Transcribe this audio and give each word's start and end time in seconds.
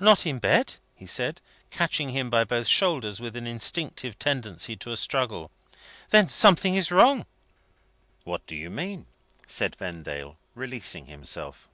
"Not 0.00 0.26
in 0.26 0.40
bed?" 0.40 0.74
he 0.96 1.06
said, 1.06 1.40
catching 1.70 2.08
him 2.10 2.28
by 2.28 2.42
both 2.42 2.66
shoulders 2.66 3.20
with 3.20 3.36
an 3.36 3.46
instinctive 3.46 4.18
tendency 4.18 4.74
to 4.74 4.90
a 4.90 4.96
struggle. 4.96 5.52
"Then 6.08 6.28
something 6.28 6.74
is 6.74 6.90
wrong!" 6.90 7.24
"What 8.24 8.44
do 8.48 8.56
you 8.56 8.68
mean?" 8.68 9.06
said 9.46 9.76
Vendale, 9.76 10.36
releasing 10.56 11.06
himself. 11.06 11.68